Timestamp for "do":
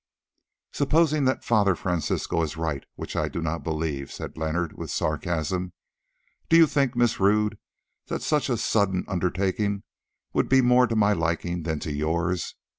3.29-3.39, 6.49-6.57